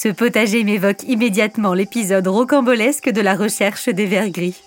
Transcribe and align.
Ce 0.00 0.06
potager 0.06 0.62
m'évoque 0.62 1.02
immédiatement 1.08 1.74
l'épisode 1.74 2.28
rocambolesque 2.28 3.08
de 3.08 3.20
la 3.20 3.34
recherche 3.34 3.88
des 3.88 4.06
vers 4.06 4.30
gris. 4.30 4.62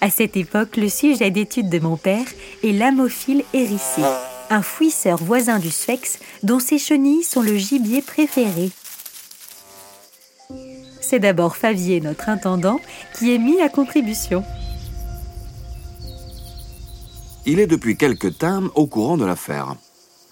À 0.00 0.08
cette 0.08 0.36
époque, 0.36 0.76
le 0.76 0.88
sujet 0.88 1.32
d'étude 1.32 1.68
de 1.68 1.80
mon 1.80 1.96
père 1.96 2.24
est 2.62 2.70
l'amophile 2.70 3.42
hérissé, 3.52 4.02
un 4.50 4.62
fouisseur 4.62 5.18
voisin 5.18 5.58
du 5.58 5.70
sphex 5.70 6.20
dont 6.44 6.60
ces 6.60 6.78
chenilles 6.78 7.24
sont 7.24 7.42
le 7.42 7.56
gibier 7.56 8.00
préféré. 8.00 8.70
C'est 11.00 11.18
d'abord 11.18 11.56
Favier, 11.56 12.00
notre 12.00 12.28
intendant, 12.28 12.78
qui 13.18 13.34
est 13.34 13.38
mis 13.38 13.60
à 13.60 13.68
contribution. 13.68 14.44
Il 17.46 17.58
est 17.58 17.66
depuis 17.66 17.96
quelque 17.96 18.28
temps 18.28 18.62
au 18.76 18.86
courant 18.86 19.16
de 19.16 19.24
l'affaire. 19.24 19.74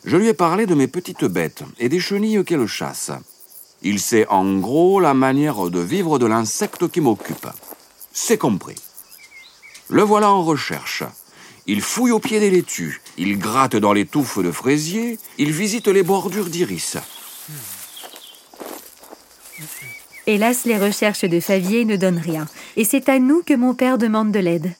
Je 0.04 0.16
lui 0.16 0.28
ai 0.28 0.34
parlé 0.34 0.66
de 0.66 0.76
mes 0.76 0.86
petites 0.86 1.24
bêtes 1.24 1.64
et 1.80 1.88
des 1.88 1.98
chenilles 1.98 2.44
qu'elles 2.44 2.68
chassent. 2.68 3.10
Il 3.88 4.00
sait 4.00 4.26
en 4.26 4.58
gros 4.58 4.98
la 4.98 5.14
manière 5.14 5.70
de 5.70 5.78
vivre 5.78 6.18
de 6.18 6.26
l'insecte 6.26 6.90
qui 6.90 7.00
m'occupe. 7.00 7.46
C'est 8.12 8.36
compris. 8.36 8.74
Le 9.88 10.02
voilà 10.02 10.28
en 10.28 10.42
recherche. 10.42 11.04
Il 11.68 11.80
fouille 11.80 12.10
au 12.10 12.18
pied 12.18 12.40
des 12.40 12.50
laitues, 12.50 13.00
il 13.16 13.38
gratte 13.38 13.76
dans 13.76 13.92
les 13.92 14.04
touffes 14.04 14.40
de 14.40 14.50
fraisier, 14.50 15.20
il 15.38 15.52
visite 15.52 15.86
les 15.86 16.02
bordures 16.02 16.50
d'iris. 16.50 16.96
Hélas, 20.26 20.64
les 20.64 20.78
recherches 20.78 21.24
de 21.24 21.38
Favier 21.38 21.84
ne 21.84 21.94
donnent 21.94 22.18
rien, 22.18 22.48
et 22.76 22.82
c'est 22.82 23.08
à 23.08 23.20
nous 23.20 23.44
que 23.44 23.54
mon 23.54 23.74
père 23.74 23.98
demande 23.98 24.32
de 24.32 24.40
l'aide. 24.40 24.74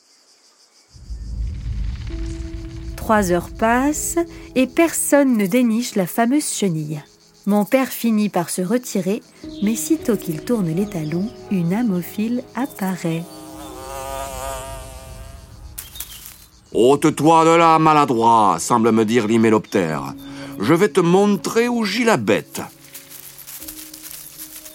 Trois 2.96 3.30
heures 3.30 3.50
passent 3.56 4.18
et 4.56 4.66
personne 4.66 5.36
ne 5.36 5.46
déniche 5.46 5.94
la 5.94 6.08
fameuse 6.08 6.52
chenille. 6.52 7.04
Mon 7.48 7.64
père 7.64 7.90
finit 7.90 8.28
par 8.28 8.50
se 8.50 8.60
retirer, 8.60 9.22
mais 9.62 9.76
sitôt 9.76 10.16
qu'il 10.16 10.42
tourne 10.42 10.68
les 10.68 10.88
talons, 10.88 11.30
une 11.52 11.72
amophile 11.72 12.42
apparaît. 12.56 13.22
Ôte-toi 16.72 17.44
de 17.44 17.50
là, 17.50 17.78
maladroit, 17.78 18.56
semble 18.58 18.90
me 18.90 19.04
dire 19.04 19.28
l'hyméloptère. 19.28 20.14
Je 20.58 20.74
vais 20.74 20.88
te 20.88 20.98
montrer 20.98 21.68
où 21.68 21.84
gît 21.84 22.02
la 22.02 22.16
bête. 22.16 22.60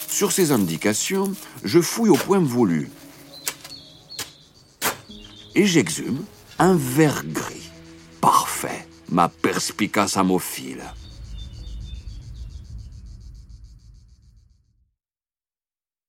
Sur 0.08 0.32
ces 0.32 0.54
indications, 0.54 1.34
je 1.66 1.82
fouille 1.82 2.10
au 2.12 2.16
point 2.16 2.40
voulu. 2.40 2.90
Et 5.56 5.66
j'exhume 5.66 6.24
un 6.58 6.76
ver 6.76 7.24
gris. 7.26 7.70
Parfait, 8.22 8.88
ma 9.10 9.28
perspicace 9.28 10.16
amophile. 10.16 10.84